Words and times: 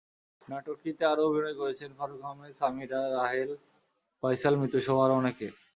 নাটকটিতে 0.47 1.03
আরও 1.11 1.21
অভিনয় 1.29 1.55
করেছেন 1.61 1.89
ফারুক 1.97 2.21
আহমেদ, 2.23 2.53
সামিরা, 2.59 2.99
রাহেল, 3.17 3.51
ফয়সাল, 4.23 4.53
মিতুসহ 4.61 4.95
আরও 5.05 5.15
অনেকে। 5.21 5.47